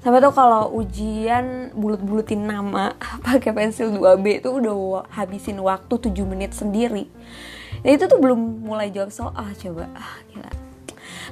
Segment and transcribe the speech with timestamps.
[0.09, 2.96] Sampai tuh kalau ujian bulut-bulutin nama
[3.29, 7.12] pakai pensil 2B tuh udah habisin waktu 7 menit sendiri.
[7.85, 9.85] Dan itu tuh belum mulai jawab soal coba.
[9.93, 10.49] Ah gila.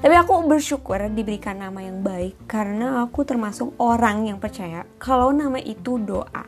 [0.04, 5.56] Tapi aku bersyukur diberikan nama yang baik karena aku termasuk orang yang percaya kalau nama
[5.56, 6.44] itu doa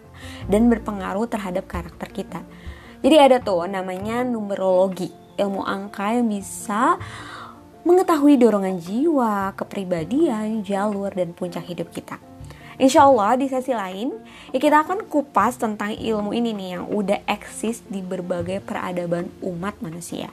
[0.53, 2.45] dan berpengaruh terhadap karakter kita.
[3.01, 5.09] Jadi ada tuh namanya numerologi,
[5.41, 7.01] ilmu angka yang bisa
[7.89, 12.21] mengetahui dorongan jiwa, kepribadian, jalur, dan puncak hidup kita.
[12.77, 14.15] Insya Allah di sesi lain
[14.55, 19.81] ya kita akan kupas tentang ilmu ini nih yang udah eksis di berbagai peradaban umat
[19.83, 20.31] manusia.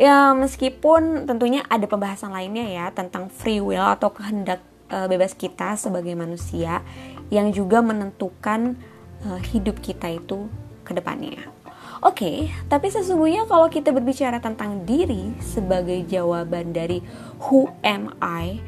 [0.00, 5.76] Ya meskipun tentunya ada pembahasan lainnya ya tentang free will atau kehendak e, bebas kita
[5.76, 6.80] sebagai manusia
[7.28, 8.72] yang juga menentukan
[9.20, 10.48] e, hidup kita itu
[10.80, 11.55] ke depannya.
[12.04, 17.00] Oke, okay, tapi sesungguhnya kalau kita berbicara tentang diri sebagai jawaban dari
[17.40, 18.60] who am I,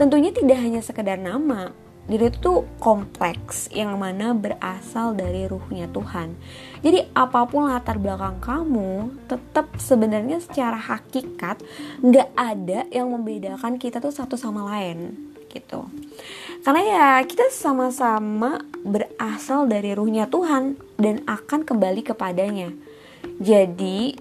[0.00, 1.76] tentunya tidak hanya sekedar nama,
[2.08, 6.32] diri itu kompleks yang mana berasal dari ruhnya Tuhan.
[6.80, 11.60] Jadi apa pun latar belakang kamu, tetap sebenarnya secara hakikat
[12.00, 15.90] nggak ada yang membedakan kita tuh satu sama lain gitu.
[16.62, 22.70] Karena ya kita sama-sama berasal dari ruhnya Tuhan dan akan kembali kepadanya.
[23.42, 24.14] Jadi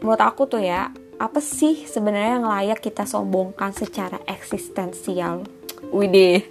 [0.00, 5.42] menurut aku tuh ya, apa sih sebenarnya yang layak kita sombongkan secara eksistensial?
[5.90, 6.46] Widih,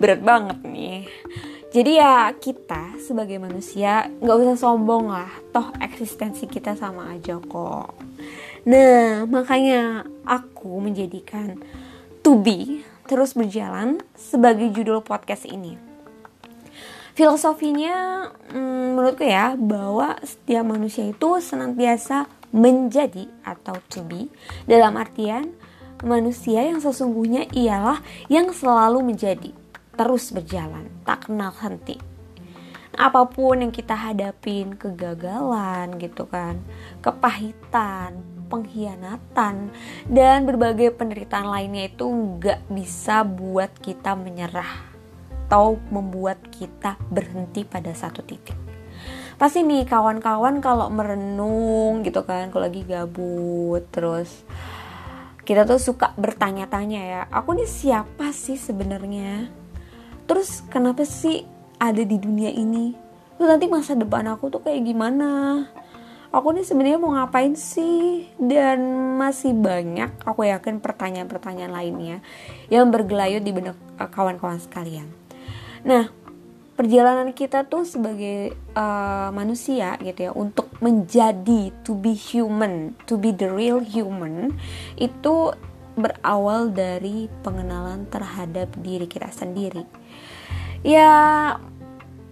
[0.00, 1.04] berat banget nih.
[1.76, 7.92] Jadi ya kita sebagai manusia nggak usah sombong lah, toh eksistensi kita sama aja kok.
[8.64, 11.60] Nah, makanya aku menjadikan
[12.24, 15.78] to be terus berjalan sebagai judul podcast ini.
[17.16, 24.28] Filosofinya hmm, menurutku ya bahwa setiap manusia itu senantiasa menjadi atau to be
[24.68, 25.56] dalam artian
[26.04, 29.48] manusia yang sesungguhnya ialah yang selalu menjadi,
[29.96, 31.96] terus berjalan, tak kenal henti.
[32.96, 36.60] Apa pun yang kita hadapin, kegagalan gitu kan,
[37.00, 39.70] kepahitan, pengkhianatan,
[40.10, 44.96] dan berbagai penderitaan lainnya itu nggak bisa buat kita menyerah
[45.46, 48.58] atau membuat kita berhenti pada satu titik.
[49.38, 54.42] Pasti nih kawan-kawan kalau merenung gitu kan kalau lagi gabut terus
[55.46, 59.46] kita tuh suka bertanya-tanya ya aku nih siapa sih sebenarnya?
[60.26, 61.46] Terus kenapa sih
[61.78, 62.96] ada di dunia ini?
[63.38, 65.62] Terus nanti masa depan aku tuh kayak gimana
[66.30, 68.80] aku nih sebenarnya mau ngapain sih dan
[69.18, 72.18] masih banyak aku yakin pertanyaan-pertanyaan lainnya
[72.70, 75.06] yang bergelayut di benak eh, kawan-kawan sekalian
[75.86, 76.10] nah
[76.76, 83.32] perjalanan kita tuh sebagai uh, manusia gitu ya untuk menjadi to be human, to be
[83.32, 84.52] the real human
[85.00, 85.56] itu
[85.96, 89.88] berawal dari pengenalan terhadap diri kita sendiri.
[90.84, 91.56] Ya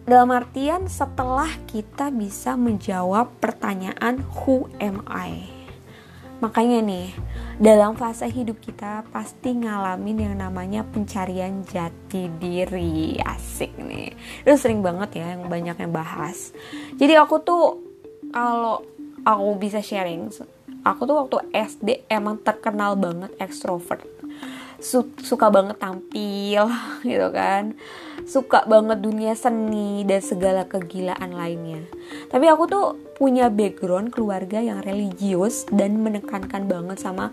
[0.04, 5.48] dalam artian setelah kita bisa menjawab pertanyaan who am I.
[6.44, 7.08] Makanya nih,
[7.56, 13.16] dalam fase hidup kita pasti ngalamin yang namanya pencarian jati diri.
[13.16, 14.12] Asik nih.
[14.44, 16.52] Itu sering banget ya yang banyak yang bahas.
[17.00, 17.80] Jadi aku tuh
[18.28, 18.84] kalau
[19.24, 20.28] aku bisa sharing
[20.84, 24.04] aku tuh waktu SD emang terkenal banget ekstrovert
[25.24, 26.68] suka banget tampil
[27.08, 27.72] gitu kan.
[28.24, 31.84] Suka banget dunia seni dan segala kegilaan lainnya.
[32.28, 32.86] Tapi aku tuh
[33.16, 37.32] punya background keluarga yang religius dan menekankan banget sama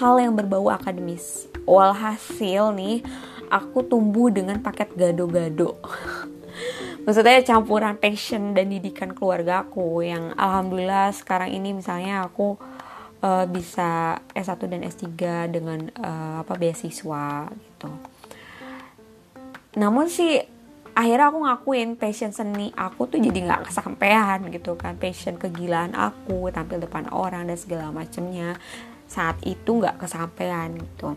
[0.00, 1.48] hal yang berbau akademis.
[1.68, 3.04] Walhasil nih
[3.52, 5.76] aku tumbuh dengan paket gado-gado.
[7.06, 12.58] Maksudnya campuran passion dan didikan keluarga aku yang alhamdulillah sekarang ini misalnya aku
[13.22, 15.06] uh, bisa S1 dan S3
[15.52, 17.90] dengan uh, apa beasiswa gitu.
[19.76, 20.40] Namun sih
[20.96, 26.48] akhirnya aku ngakuin passion seni aku tuh jadi nggak kesampaian gitu kan passion kegilaan aku
[26.48, 28.56] tampil depan orang dan segala macemnya
[29.04, 31.12] saat itu nggak kesampaian gitu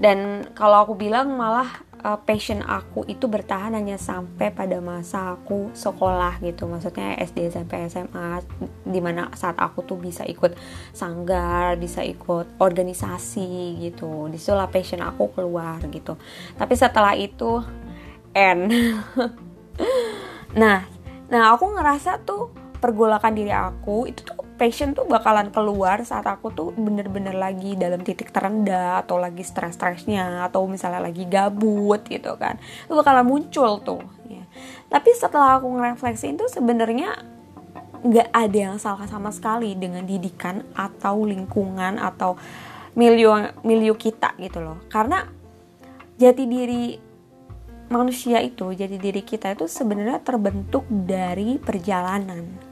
[0.00, 1.68] dan kalau aku bilang malah
[2.06, 6.70] uh, passion aku itu bertahan hanya sampai pada masa aku sekolah gitu.
[6.70, 8.46] Maksudnya SD SMP SMA
[8.86, 10.54] di mana saat aku tuh bisa ikut
[10.94, 14.30] sanggar bisa ikut organisasi gitu.
[14.30, 16.14] Di situlah passion aku keluar gitu.
[16.54, 17.66] Tapi setelah itu
[18.36, 18.70] end
[20.60, 20.84] nah
[21.26, 26.48] nah aku ngerasa tuh pergolakan diri aku itu tuh passion tuh bakalan keluar saat aku
[26.50, 32.56] tuh bener-bener lagi dalam titik terendah atau lagi stres-stresnya atau misalnya lagi gabut gitu kan.
[32.88, 34.42] Itu bakalan muncul tuh ya.
[34.90, 37.14] tapi setelah aku ngerefleksiin tuh sebenarnya
[38.02, 42.34] nggak ada yang salah sama sekali dengan didikan atau lingkungan atau
[42.96, 44.80] milieu milieu kita gitu loh.
[44.88, 45.28] Karena
[46.16, 46.84] jati diri
[47.92, 52.65] manusia itu jati diri kita itu sebenarnya terbentuk dari perjalanan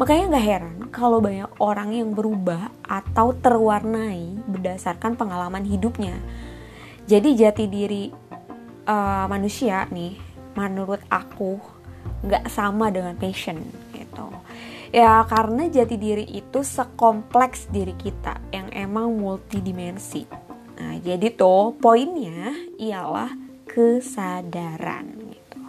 [0.00, 6.16] Makanya gak heran kalau banyak orang yang berubah atau terwarnai berdasarkan pengalaman hidupnya.
[7.04, 8.08] Jadi jati diri
[8.88, 10.16] uh, manusia nih,
[10.56, 11.60] menurut aku
[12.24, 13.60] gak sama dengan passion
[13.92, 14.26] gitu.
[14.92, 20.28] Ya karena jati diri itu sekompleks diri kita yang emang multidimensi.
[20.76, 23.32] Nah jadi tuh poinnya ialah
[23.64, 25.60] kesadaran gitu.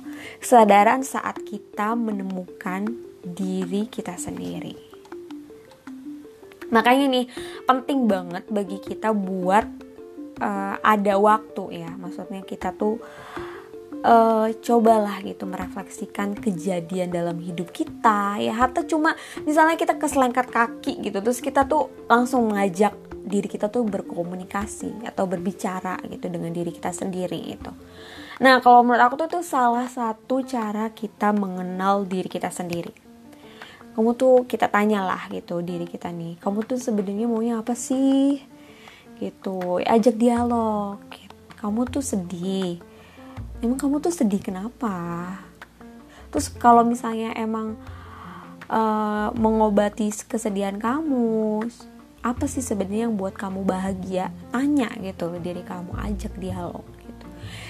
[0.43, 4.75] Kesadaran saat kita menemukan diri kita sendiri.
[6.69, 7.25] Makanya nih
[7.63, 9.65] penting banget bagi kita buat
[10.41, 12.99] uh, ada waktu ya, maksudnya kita tuh
[14.03, 19.15] uh, cobalah gitu merefleksikan kejadian dalam hidup kita ya hatta cuma
[19.47, 22.93] misalnya kita keselengkat kaki gitu terus kita tuh langsung mengajak
[23.23, 27.71] diri kita tuh berkomunikasi atau berbicara gitu dengan diri kita sendiri itu.
[28.43, 33.02] Nah kalau menurut aku tuh itu salah satu cara kita mengenal diri kita sendiri
[33.93, 36.41] kamu tuh kita tanyalah gitu diri kita nih.
[36.41, 38.41] Kamu tuh sebenarnya maunya apa sih?
[39.21, 39.81] Gitu.
[39.85, 40.97] Ajak dialog.
[41.61, 42.81] Kamu tuh sedih.
[43.61, 45.37] Emang kamu tuh sedih kenapa?
[46.33, 47.77] Terus kalau misalnya emang
[48.67, 51.61] uh, mengobati kesedihan kamu
[52.25, 54.33] apa sih sebenarnya yang buat kamu bahagia?
[54.49, 55.93] Tanya gitu diri kamu.
[55.93, 57.25] Ajak dialog gitu.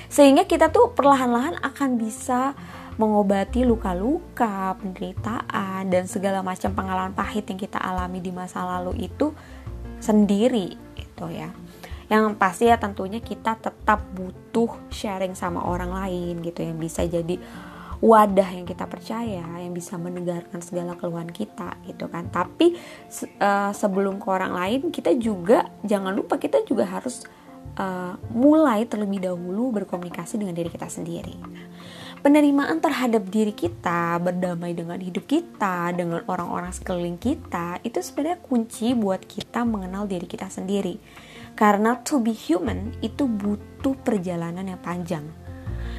[0.08, 2.56] Sehingga kita tuh perlahan-lahan akan bisa
[2.98, 9.34] mengobati luka-luka, penderitaan, dan segala macam pengalaman pahit yang kita alami di masa lalu itu
[9.98, 11.50] sendiri gitu ya.
[12.12, 17.40] Yang pasti ya tentunya kita tetap butuh sharing sama orang lain gitu yang bisa jadi
[18.04, 22.75] wadah yang kita percaya yang bisa menegarkan segala keluhan kita gitu kan tapi
[23.39, 27.24] uh, sebelum ke orang lain kita juga jangan lupa kita juga harus
[27.80, 31.31] uh, mulai terlebih dahulu berkomunikasi dengan diri kita sendiri
[32.24, 38.96] penerimaan terhadap diri kita, berdamai dengan hidup kita, dengan orang-orang sekeliling kita, itu sebenarnya kunci
[38.96, 41.04] buat kita mengenal diri kita sendiri.
[41.54, 45.28] Karena to be human itu butuh perjalanan yang panjang.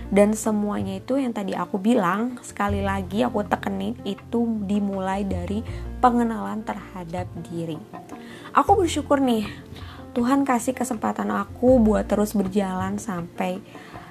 [0.09, 5.61] Dan semuanya itu yang tadi aku bilang, sekali lagi aku tekenin itu dimulai dari
[6.01, 7.77] pengenalan terhadap diri.
[8.57, 9.45] Aku bersyukur nih,
[10.17, 13.61] Tuhan kasih kesempatan aku buat terus berjalan sampai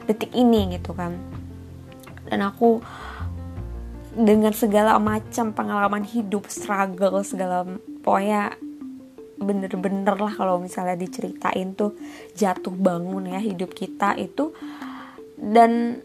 [0.06, 1.16] detik ini gitu kan
[2.34, 2.82] dan aku
[4.18, 7.62] dengan segala macam pengalaman hidup struggle segala
[8.02, 8.58] pokoknya
[9.38, 11.94] bener-bener lah kalau misalnya diceritain tuh
[12.34, 14.50] jatuh bangun ya hidup kita itu.
[15.38, 16.02] Dan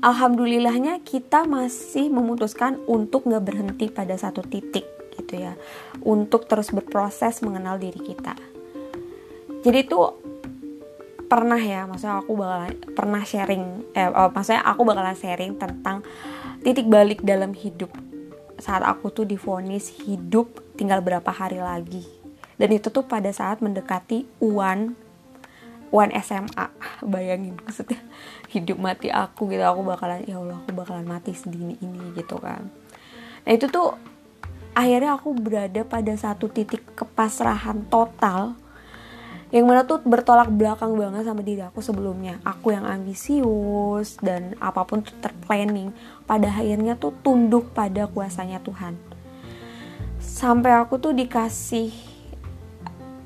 [0.00, 4.88] alhamdulillahnya kita masih memutuskan untuk nggak berhenti pada satu titik
[5.20, 5.60] gitu ya.
[6.00, 8.32] Untuk terus berproses mengenal diri kita.
[9.60, 10.19] Jadi tuh
[11.30, 16.02] pernah ya maksudnya aku bakalan pernah sharing eh oh, maksudnya aku bakalan sharing tentang
[16.66, 17.94] titik balik dalam hidup
[18.60, 22.04] saat aku tuh difonis hidup tinggal berapa hari lagi.
[22.60, 24.92] Dan itu tuh pada saat mendekati uan
[25.90, 26.70] uan SMA
[27.02, 27.98] bayangin maksudnya
[28.52, 32.68] hidup mati aku gitu aku bakalan ya Allah aku bakalan mati sedini ini gitu kan.
[33.42, 33.96] Nah itu tuh
[34.76, 38.54] akhirnya aku berada pada satu titik kepasrahan total
[39.50, 42.38] yang mana tuh bertolak belakang banget sama diri aku sebelumnya.
[42.46, 45.90] Aku yang ambisius dan apa pun tuh terplanning.
[46.22, 48.94] Pada akhirnya tuh tunduk pada kuasanya Tuhan.
[50.22, 51.90] Sampai aku tuh dikasih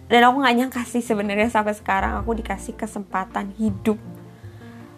[0.08, 3.96] dan aku nggak nyangka sih sebenarnya sampai sekarang aku dikasih kesempatan hidup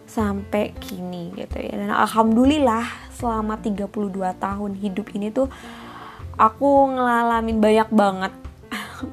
[0.06, 1.74] sampai kini gitu ya.
[1.74, 3.90] Dan alhamdulillah selama 32
[4.38, 5.50] tahun hidup ini tuh
[6.38, 8.32] aku ngalamin banyak banget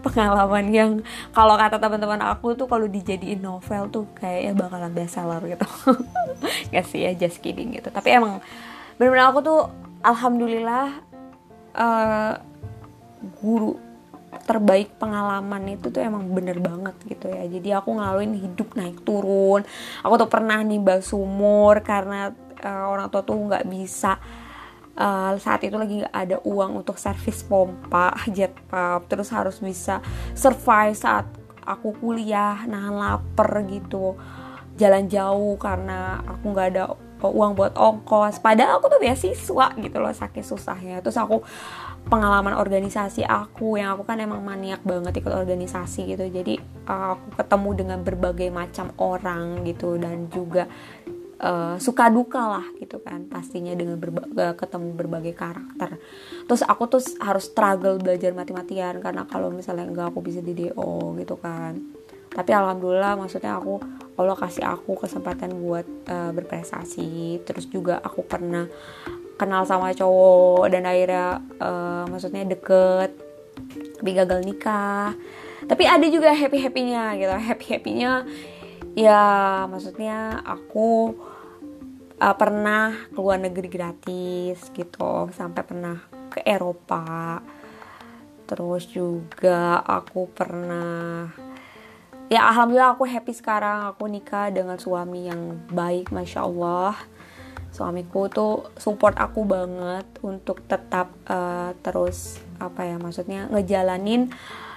[0.05, 0.91] pengalaman yang
[1.35, 5.67] kalau kata teman-teman aku tuh kalau dijadiin novel tuh kayaknya bakalan bestseller gitu.
[6.73, 7.89] Gak sih ya just kidding gitu.
[7.91, 8.39] Tapi emang
[8.97, 9.61] benar-benar aku tuh
[10.03, 10.85] alhamdulillah
[11.75, 12.33] uh,
[13.39, 13.79] guru
[14.43, 17.45] terbaik pengalaman itu tuh emang bener banget gitu ya.
[17.47, 19.63] Jadi aku ngelaluin hidup naik turun.
[20.03, 24.17] Aku tuh pernah nih sumur karena uh, orang tua tuh nggak bisa
[24.97, 29.99] uh, saat itu lagi gak ada uang untuk servis pompa jet pump terus harus bisa
[30.33, 31.25] survive saat
[31.63, 34.19] aku kuliah nahan lapar gitu.
[34.73, 36.83] Jalan jauh karena aku nggak ada
[37.23, 38.43] uang buat ongkos.
[38.43, 40.99] Padahal aku tuh beasiswa gitu loh sakit susahnya.
[40.99, 41.39] Terus aku
[42.11, 46.25] pengalaman organisasi aku yang aku kan emang maniak banget ikut organisasi gitu.
[46.27, 46.59] Jadi
[46.89, 49.95] uh, aku ketemu dengan berbagai macam orang gitu.
[49.95, 50.67] Dan juga
[51.43, 55.99] uh, suka duka lah gitu kan pastinya dengan berbagai ketemu berbagai karakter.
[56.47, 61.19] Terus aku tuh harus struggle belajar mati-matian karena kalau misalnya enggak aku bisa di DO
[61.19, 61.77] gitu kan.
[62.33, 63.77] Tapi alhamdulillah maksudnya aku
[64.17, 67.43] Allah kasih aku kesempatan buat uh, berprestasi.
[67.45, 68.65] Terus juga aku pernah
[69.37, 73.11] kenal sama cowok dan akhirnya uh, maksudnya deket
[73.99, 75.13] tapi gagal nikah.
[75.63, 77.31] Tapi ada juga happy happynya gitu.
[77.31, 78.27] Happy happynya
[78.93, 81.17] ya maksudnya aku
[82.21, 85.97] uh, pernah keluar negeri gratis gitu sampai pernah
[86.29, 87.41] ke Eropa.
[88.43, 91.31] Terus juga aku pernah
[92.29, 93.89] ya alhamdulillah aku happy sekarang.
[93.93, 96.95] Aku nikah dengan suami yang baik masya Allah.
[97.73, 104.72] Suamiku tuh support aku banget untuk tetap uh, terus apa ya maksudnya ngejalanin uh,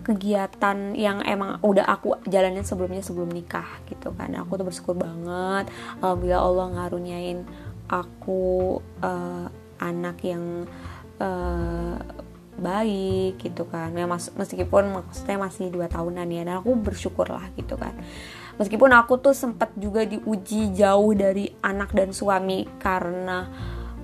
[0.00, 4.30] kegiatan yang emang udah aku jalanin sebelumnya sebelum nikah gitu kan.
[4.38, 5.66] Aku tuh bersyukur banget
[5.98, 7.38] alhamdulillah Allah ngaruniain
[7.90, 9.46] aku uh,
[9.82, 10.70] anak yang
[11.18, 11.98] uh,
[12.56, 13.90] baik gitu kan.
[13.98, 17.92] Ya meskipun maksudnya masih dua tahunan ya dan aku bersyukur lah gitu kan.
[18.56, 23.52] Meskipun aku tuh sempat juga diuji jauh dari anak dan suami karena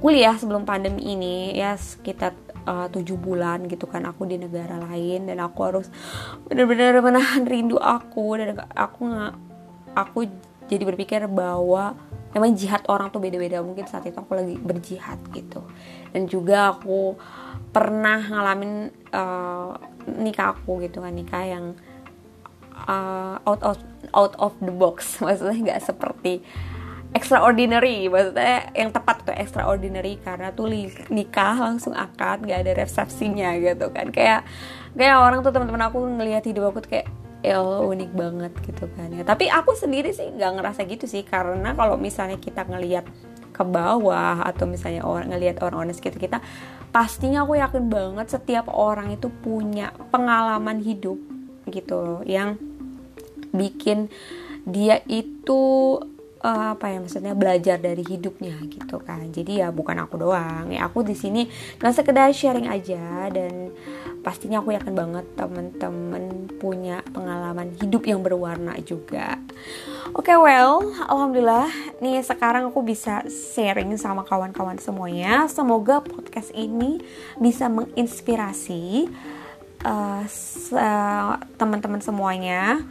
[0.03, 5.43] kuliah sebelum pandemi ini ya sekitar tujuh bulan gitu kan aku di negara lain dan
[5.43, 5.91] aku harus
[6.47, 9.35] benar-benar menahan rindu aku dan aku nggak
[9.99, 10.19] aku
[10.71, 11.93] jadi berpikir bahwa
[12.33, 13.61] memang jihad orang tuh beda-beda.
[13.61, 15.61] Mungkin saat itu aku lagi berjihad gitu.
[16.13, 17.17] Dan juga aku
[17.73, 19.77] pernah ngalamin uh,
[20.21, 21.77] nikah aku gitu kan nikah yang
[22.89, 23.77] uh, out of
[24.17, 25.17] out of the box.
[25.25, 26.41] Maksudnya nggak seperti
[27.13, 28.09] extraordinary.
[28.09, 30.69] Maksudnya yang tepat tuh extraordinary karena tuh
[31.13, 34.09] nikah langsung akad nggak ada resepsinya gitu kan.
[34.11, 34.49] Kayak
[34.97, 37.09] kayak orang tuh teman-teman aku ngelihat hidup aku tuh kayak
[37.43, 39.23] ya unik banget gitu kan ya.
[39.23, 43.05] Tapi aku sendiri sih nggak ngerasa gitu sih karena kalau misalnya kita ngelihat
[43.53, 46.39] ke bawah atau misalnya orang ngelihat orang-orang sekitar kita
[46.89, 51.21] pastinya aku yakin banget setiap orang itu punya pengalaman hidup
[51.69, 52.57] gitu yang
[53.53, 54.09] bikin
[54.65, 56.01] dia itu
[56.43, 59.23] uh, apa ya maksudnya belajar dari hidupnya gitu kan.
[59.31, 60.69] Jadi ya bukan aku doang.
[60.75, 61.47] Ya aku di sini
[61.79, 63.71] nggak sekedar sharing aja dan
[64.21, 69.39] pastinya aku yakin banget temen-temen punya pengalaman hidup yang berwarna juga.
[70.13, 71.71] Oke okay, well alhamdulillah
[72.03, 75.47] nih sekarang aku bisa sharing sama kawan-kawan semuanya.
[75.49, 77.01] Semoga podcast ini
[77.39, 79.09] bisa menginspirasi
[79.87, 80.23] uh,
[81.59, 82.83] teman-teman semuanya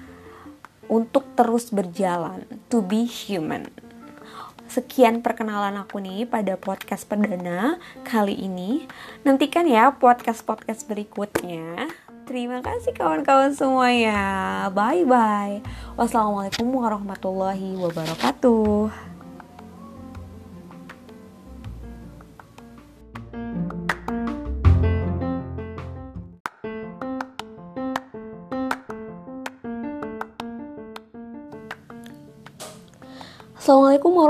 [0.92, 3.72] untuk terus berjalan, to be human.
[4.68, 8.88] Sekian perkenalan aku nih pada podcast perdana kali ini.
[9.24, 11.92] Nantikan ya podcast-podcast berikutnya.
[12.24, 14.20] Terima kasih kawan-kawan semuanya.
[14.72, 15.60] Bye-bye.
[16.00, 19.11] Wassalamualaikum warahmatullahi wabarakatuh.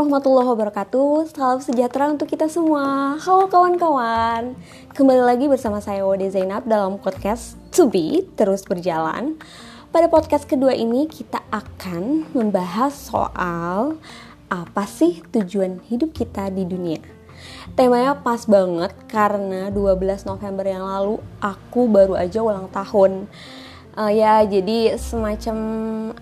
[0.01, 1.29] Warahmatullahi wabarakatuh.
[1.29, 3.13] Salam sejahtera untuk kita semua.
[3.21, 4.57] Halo kawan-kawan.
[4.97, 9.37] Kembali lagi bersama saya Wade Zainab dalam podcast To Be Terus Berjalan.
[9.93, 14.01] Pada podcast kedua ini kita akan membahas soal
[14.49, 17.05] Apa sih tujuan hidup kita di dunia.
[17.77, 23.29] Temanya pas banget karena 12 November yang lalu aku baru aja ulang tahun.
[23.91, 25.57] Uh, ya jadi semacam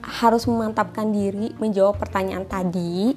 [0.01, 3.13] harus memantapkan diri menjawab pertanyaan tadi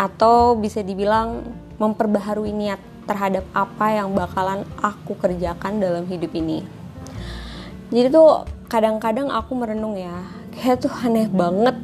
[0.00, 1.44] atau bisa dibilang
[1.76, 6.64] memperbaharui niat terhadap apa yang bakalan aku kerjakan dalam hidup ini.
[7.92, 10.24] Jadi tuh kadang-kadang aku merenung ya,
[10.56, 11.76] kayak tuh aneh banget.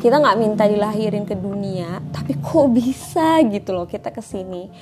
[0.00, 4.72] Kita nggak minta dilahirin ke dunia, tapi kok bisa gitu loh kita ke sini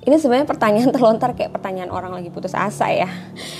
[0.00, 3.08] ini sebenarnya pertanyaan terlontar kayak pertanyaan orang lagi putus asa ya.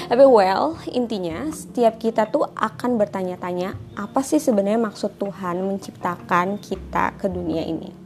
[0.09, 7.21] Tapi well, intinya setiap kita tuh akan bertanya-tanya apa sih sebenarnya maksud Tuhan menciptakan kita
[7.21, 8.00] ke dunia ini.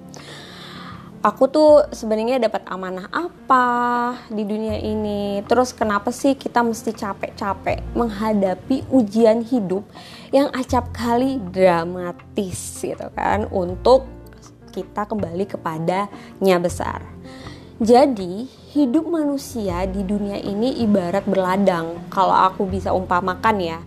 [1.24, 3.64] Aku tuh sebenarnya dapat amanah apa
[4.28, 5.40] di dunia ini?
[5.48, 9.88] Terus kenapa sih kita mesti capek-capek menghadapi ujian hidup
[10.36, 14.04] yang acap kali dramatis gitu kan untuk
[14.68, 17.00] kita kembali kepadanya besar.
[17.80, 18.44] Jadi,
[18.76, 22.04] hidup manusia di dunia ini ibarat berladang.
[22.12, 23.80] Kalau aku bisa umpamakan ya,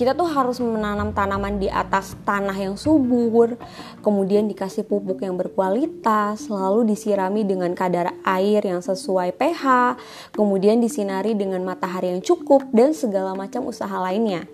[0.00, 3.60] kita tuh harus menanam tanaman di atas tanah yang subur,
[4.00, 10.00] kemudian dikasih pupuk yang berkualitas, lalu disirami dengan kadar air yang sesuai pH,
[10.32, 14.48] kemudian disinari dengan matahari yang cukup dan segala macam usaha lainnya.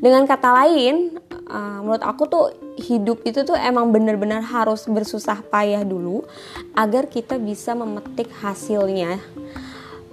[0.00, 2.44] Dengan kata lain, uh, menurut aku tuh
[2.80, 6.24] hidup itu tuh emang bener-bener harus bersusah payah dulu
[6.72, 9.20] agar kita bisa memetik hasilnya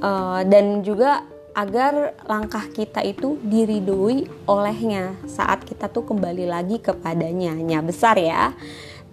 [0.04, 1.24] uh, dan juga
[1.54, 7.54] agar langkah kita itu diridui olehnya saat kita tuh kembali lagi kepadanya.
[7.58, 8.52] Nya besar ya.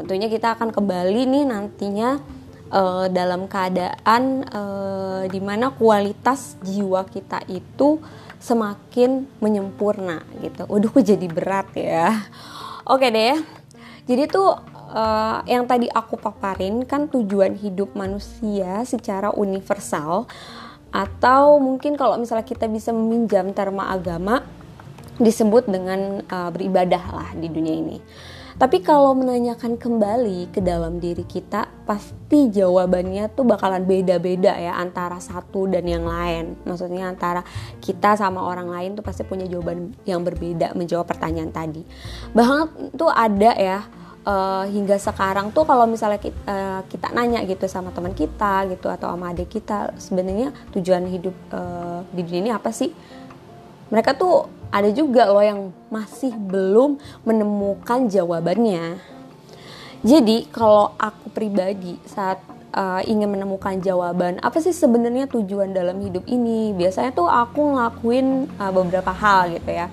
[0.00, 2.16] Tentunya kita akan kembali nih nantinya
[2.72, 8.00] uh, dalam keadaan uh, di mana kualitas jiwa kita itu
[8.40, 10.64] semakin menyempurna gitu.
[10.64, 12.24] Waduh, kok jadi berat ya.
[12.88, 13.36] Oke deh.
[14.08, 14.56] Jadi tuh
[14.90, 20.24] uh, yang tadi aku paparin kan tujuan hidup manusia secara universal
[20.90, 24.42] atau mungkin kalau misalnya kita bisa meminjam terma agama
[25.20, 27.98] disebut dengan uh, beribadah lah di dunia ini.
[28.60, 35.16] Tapi kalau menanyakan kembali ke dalam diri kita, pasti jawabannya tuh bakalan beda-beda ya antara
[35.16, 36.60] satu dan yang lain.
[36.68, 37.40] Maksudnya antara
[37.80, 41.88] kita sama orang lain tuh pasti punya jawaban yang berbeda menjawab pertanyaan tadi.
[42.36, 43.80] Bahkan tuh ada ya
[44.24, 48.68] uh, hingga sekarang tuh kalau misalnya kita, uh, eh, kita nanya gitu sama teman kita
[48.68, 52.92] gitu atau sama adik kita sebenarnya tujuan hidup uh, di dunia ini apa sih?
[53.90, 55.60] Mereka tuh ada juga loh yang
[55.90, 59.02] masih belum menemukan jawabannya.
[60.00, 62.40] Jadi kalau aku pribadi saat
[62.72, 66.72] uh, ingin menemukan jawaban apa sih sebenarnya tujuan dalam hidup ini?
[66.72, 69.90] Biasanya tuh aku ngelakuin uh, beberapa hal gitu ya.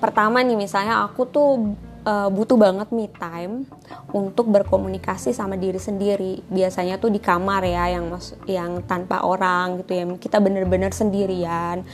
[0.00, 3.68] Pertama nih misalnya aku tuh uh, butuh banget me time
[4.10, 6.44] untuk berkomunikasi sama diri sendiri.
[6.48, 10.04] Biasanya tuh di kamar ya yang mas yang tanpa orang gitu ya.
[10.16, 11.84] Kita bener-bener sendirian.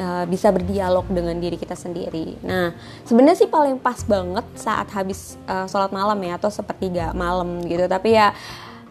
[0.00, 2.40] Uh, bisa berdialog dengan diri kita sendiri.
[2.40, 2.72] Nah,
[3.04, 7.84] sebenarnya sih paling pas banget saat habis uh, sholat malam ya atau sepertiga malam gitu.
[7.84, 8.32] Tapi ya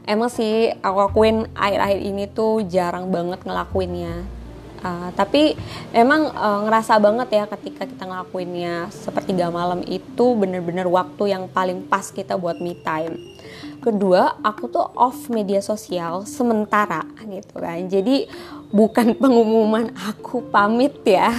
[0.06, 4.43] emang sih aku akuin akhir-akhir ini tuh jarang banget ngelakuinnya
[4.84, 5.56] Uh, tapi
[5.96, 11.88] emang uh, ngerasa banget ya ketika kita ngelakuinnya sepertiga malam itu bener-bener waktu yang paling
[11.88, 13.16] pas kita buat me time.
[13.80, 17.80] Kedua, aku tuh off media sosial sementara gitu kan.
[17.88, 18.28] Jadi
[18.76, 21.32] bukan pengumuman aku pamit ya.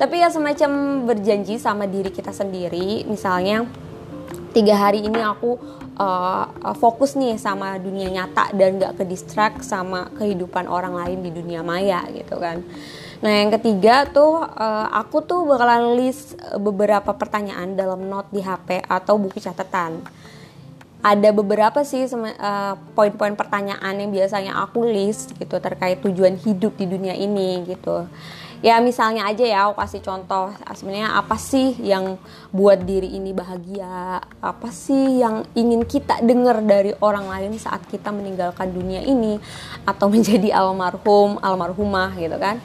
[0.00, 3.04] Tapi ya semacam berjanji sama diri kita sendiri.
[3.04, 3.68] Misalnya
[4.56, 5.60] tiga hari ini aku
[5.96, 11.30] uh, fokus nih sama dunia nyata dan gak ke distract sama kehidupan orang lain di
[11.32, 12.60] dunia maya gitu kan.
[13.24, 18.84] Nah yang ketiga tuh uh, aku tuh bakalan list beberapa pertanyaan dalam note di HP
[18.84, 20.04] atau buku catatan.
[21.00, 26.86] Ada beberapa sih uh, poin-poin pertanyaan yang biasanya aku list gitu terkait tujuan hidup di
[26.88, 28.04] dunia ini gitu
[28.64, 32.16] ya misalnya aja ya aku kasih contoh sebenarnya apa sih yang
[32.52, 34.20] buat diri ini bahagia?
[34.40, 39.36] Apa sih yang ingin kita dengar dari orang lain saat kita meninggalkan dunia ini
[39.84, 42.60] atau menjadi almarhum almarhumah gitu kan?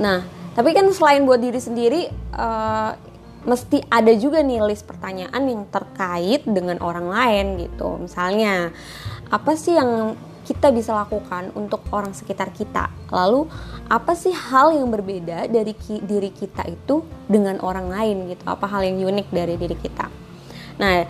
[0.00, 2.92] Nah tapi kan selain buat diri sendiri uh,
[3.40, 7.96] mesti ada juga nih list pertanyaan yang terkait dengan orang lain gitu.
[7.96, 8.74] Misalnya
[9.30, 10.18] apa sih yang
[10.50, 12.90] kita bisa lakukan untuk orang sekitar kita.
[13.14, 13.46] Lalu
[13.86, 18.42] apa sih hal yang berbeda dari ki diri kita itu dengan orang lain gitu?
[18.50, 20.10] Apa hal yang unik dari diri kita?
[20.82, 21.06] Nah,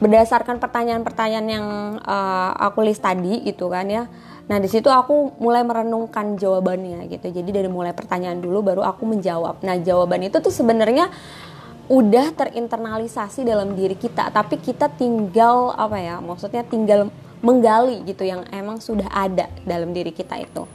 [0.00, 1.66] berdasarkan pertanyaan-pertanyaan yang
[2.00, 4.08] uh, aku list tadi gitu kan ya.
[4.48, 7.28] Nah, di situ aku mulai merenungkan jawabannya gitu.
[7.28, 9.60] Jadi dari mulai pertanyaan dulu baru aku menjawab.
[9.60, 11.12] Nah, jawaban itu tuh sebenarnya
[11.92, 16.16] udah terinternalisasi dalam diri kita, tapi kita tinggal apa ya?
[16.20, 20.66] Maksudnya tinggal menggali gitu yang emang sudah ada dalam diri kita itu.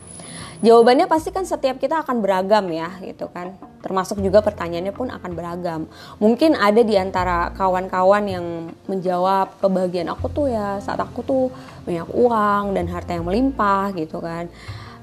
[0.64, 3.52] Jawabannya pasti kan setiap kita akan beragam ya gitu kan.
[3.84, 5.82] Termasuk juga pertanyaannya pun akan beragam.
[6.24, 11.44] Mungkin ada di antara kawan-kawan yang menjawab kebahagiaan aku tuh ya saat aku tuh
[11.84, 14.48] banyak uang dan harta yang melimpah gitu kan.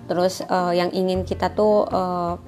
[0.09, 2.40] Terus uh, yang ingin kita tuh uh,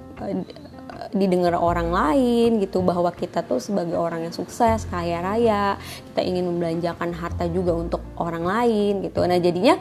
[1.13, 5.77] didengar orang lain gitu bahwa kita tuh sebagai orang yang sukses kaya raya
[6.13, 9.77] kita ingin membelanjakan harta juga untuk orang lain gitu nah jadinya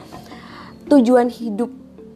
[0.92, 1.72] tujuan hidup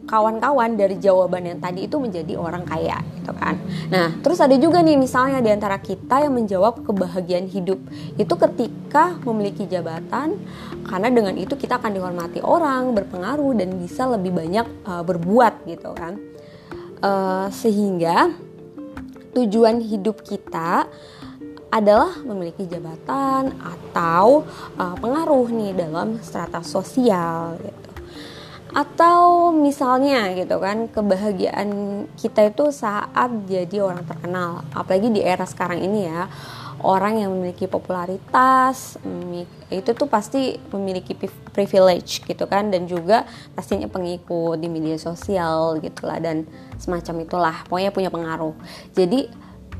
[0.07, 3.59] kawan-kawan dari jawaban yang tadi itu menjadi orang kaya gitu kan.
[3.91, 7.77] Nah, terus ada juga nih misalnya di antara kita yang menjawab kebahagiaan hidup
[8.15, 10.39] itu ketika memiliki jabatan
[10.87, 15.91] karena dengan itu kita akan dihormati orang, berpengaruh dan bisa lebih banyak uh, berbuat gitu
[15.91, 16.15] kan.
[17.03, 18.31] Uh, sehingga
[19.37, 20.89] tujuan hidup kita
[21.69, 24.47] adalah memiliki jabatan atau
[24.79, 27.91] uh, pengaruh nih dalam strata sosial gitu.
[28.71, 31.69] atau misalnya gitu kan kebahagiaan
[32.15, 36.31] kita itu saat jadi orang terkenal apalagi di era sekarang ini ya
[36.85, 39.01] orang yang memiliki popularitas
[39.67, 41.17] itu tuh pasti memiliki
[41.51, 43.25] privilege gitu kan dan juga
[43.57, 46.45] pastinya pengikut di media sosial gitulah dan
[46.77, 48.55] semacam itulah pokoknya punya pengaruh.
[48.93, 49.27] Jadi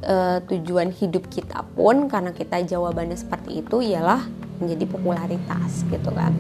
[0.03, 4.25] uh, tujuan hidup kita pun karena kita jawabannya seperti itu ialah
[4.57, 6.33] menjadi popularitas gitu kan.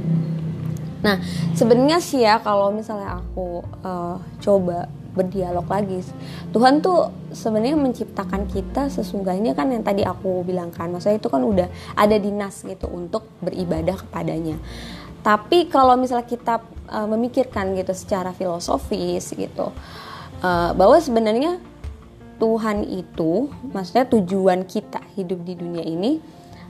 [1.05, 1.21] Nah
[1.53, 6.05] sebenarnya sih ya kalau misalnya aku uh, coba berdialog lagi.
[6.53, 10.93] Tuhan tuh sebenarnya menciptakan kita sesungguhnya kan yang tadi aku bilang kan.
[10.93, 14.61] Maksudnya itu kan udah ada dinas gitu untuk beribadah kepadanya.
[15.25, 19.73] Tapi kalau misalnya kita uh, memikirkan gitu secara filosofis gitu
[20.39, 21.59] uh, bahwa sebenarnya
[22.37, 26.21] Tuhan itu maksudnya tujuan kita hidup di dunia ini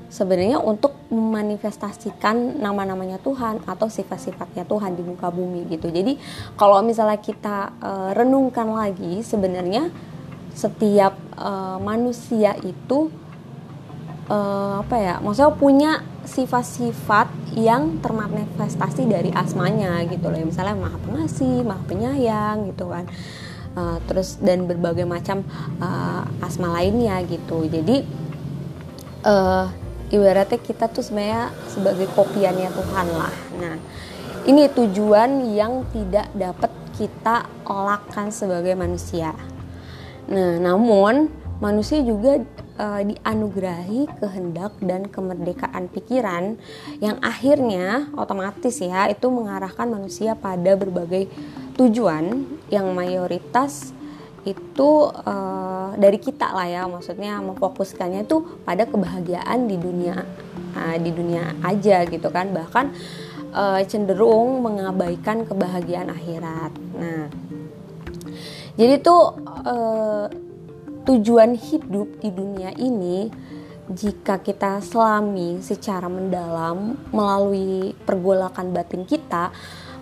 [0.07, 5.91] sebenarnya untuk memanifestasikan nama-namanya Tuhan atau sifat-sifatnya Tuhan di muka bumi gitu.
[5.91, 6.15] Jadi
[6.55, 9.91] kalau misalnya kita uh, renungkan lagi sebenarnya
[10.55, 13.11] setiap uh, manusia itu
[14.31, 15.15] uh, apa ya?
[15.23, 15.91] Maksudnya punya
[16.27, 20.39] sifat-sifat yang termanifestasi dari asmanya gitu loh.
[20.43, 23.07] Misalnya Maha Pengasih, Maha Penyayang gitu kan.
[23.77, 25.45] Uh, terus dan berbagai macam
[25.79, 27.63] uh, asma lainnya gitu.
[27.69, 28.03] Jadi
[29.21, 29.69] uh,
[30.11, 33.35] ibaratnya kita tuh sebenarnya sebagai kopiannya Tuhan lah.
[33.59, 33.75] Nah,
[34.47, 39.35] ini tujuan yang tidak dapat kita lakukan sebagai manusia.
[40.27, 42.41] Nah, namun manusia juga
[42.77, 46.55] uh, dianugerahi kehendak dan kemerdekaan pikiran
[47.01, 51.27] yang akhirnya otomatis ya itu mengarahkan manusia pada berbagai
[51.77, 53.93] tujuan yang mayoritas
[54.47, 56.85] itu uh, dari kita lah ya.
[56.85, 60.23] Maksudnya memfokuskannya itu pada kebahagiaan di dunia
[60.77, 62.53] uh, di dunia aja gitu kan.
[62.53, 62.85] Bahkan
[63.51, 66.71] uh, cenderung mengabaikan kebahagiaan akhirat.
[66.95, 67.27] Nah
[68.77, 70.29] jadi tuh uh,
[71.09, 73.33] tujuan hidup di dunia ini
[73.89, 79.49] jika kita selami secara mendalam melalui pergolakan batin kita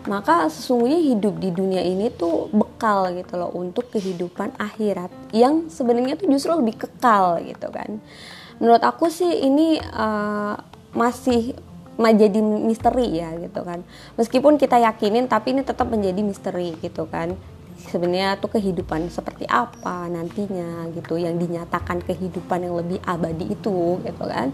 [0.05, 6.17] maka sesungguhnya hidup di dunia ini tuh bekal gitu loh untuk kehidupan akhirat yang sebenarnya
[6.17, 7.97] tuh justru lebih kekal gitu kan.
[8.61, 10.55] Menurut aku sih ini uh,
[10.95, 11.57] masih
[11.97, 13.81] menjadi misteri ya gitu kan.
[14.15, 17.33] Meskipun kita yakinin tapi ini tetap menjadi misteri gitu kan.
[17.75, 24.23] Sebenarnya tuh kehidupan seperti apa nantinya gitu yang dinyatakan kehidupan yang lebih abadi itu gitu
[24.23, 24.53] kan.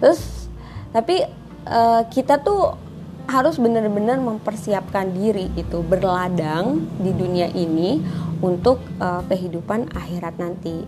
[0.00, 0.48] Terus
[0.90, 1.22] tapi
[1.68, 2.87] uh, kita tuh
[3.28, 8.00] harus benar-benar mempersiapkan diri itu berladang di dunia ini
[8.40, 10.82] untuk uh, kehidupan akhirat nanti.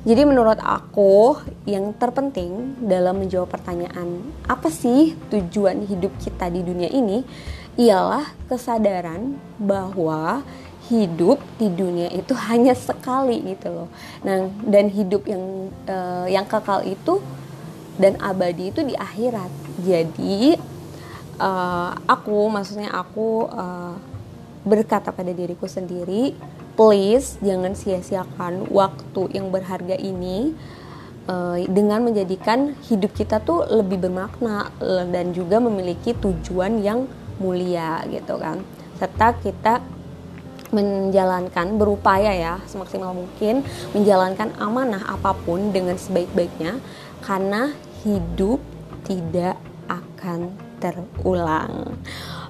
[0.00, 1.36] Jadi menurut aku
[1.68, 7.20] yang terpenting dalam menjawab pertanyaan apa sih tujuan hidup kita di dunia ini
[7.76, 10.40] ialah kesadaran bahwa
[10.88, 13.88] hidup di dunia itu hanya sekali gitu loh.
[14.20, 17.24] Nah, dan hidup yang uh, yang kekal itu
[17.96, 19.52] dan abadi itu di akhirat.
[19.84, 20.56] Jadi
[21.40, 23.96] uh, aku maksudnya aku uh,
[24.62, 26.36] berkata pada diriku sendiri
[26.76, 30.52] please jangan sia-siakan waktu yang berharga ini
[31.26, 34.68] uh, dengan menjadikan hidup kita tuh lebih bermakna
[35.08, 37.08] dan juga memiliki tujuan yang
[37.40, 38.60] mulia gitu kan.
[39.00, 39.80] Serta kita
[40.70, 46.78] menjalankan berupaya ya semaksimal mungkin menjalankan amanah apa pun dengan sebaik-baiknya
[47.26, 47.74] karena
[48.06, 48.62] hidup
[49.02, 49.58] tidak
[49.90, 51.94] akan terulang.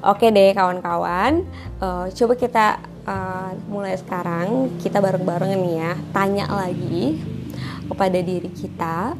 [0.00, 1.44] Oke deh kawan-kawan,
[1.82, 2.66] uh, coba kita
[3.04, 4.72] uh, mulai sekarang.
[4.80, 7.20] Kita bareng-bareng nih ya, tanya lagi
[7.90, 9.12] kepada diri kita,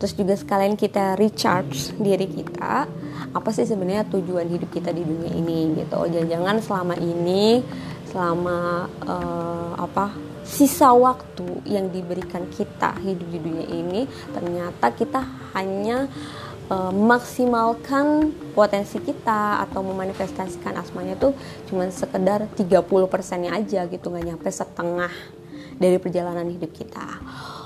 [0.00, 2.88] terus juga sekalian kita recharge diri kita,
[3.34, 6.00] apa sih sebenarnya tujuan hidup kita di dunia ini gitu.
[6.08, 7.60] Jangan-jangan selama ini,
[8.08, 15.22] selama uh, apa sisa waktu yang diberikan kita hidup di dunia ini ternyata kita
[15.54, 16.10] hanya
[16.72, 21.36] uh, maksimalkan potensi kita atau memanifestasikan asmanya tuh
[21.68, 25.12] cuman sekedar 30 persennya aja gitu nggak nyampe setengah
[25.76, 27.20] dari perjalanan hidup kita.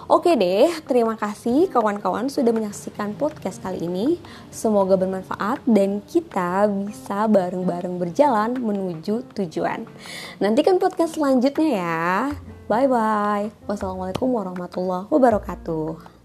[0.06, 4.22] Oke deh, terima kasih kawan-kawan sudah menyaksikan podcast kali ini.
[4.54, 9.82] Semoga bermanfaat dan kita bisa bareng-bareng berjalan menuju tujuan.
[10.38, 12.06] Nantikan podcast selanjutnya ya.
[12.70, 13.50] Bye bye.
[13.66, 16.15] Wassalamualaikum warahmatullahi wabarakatuh.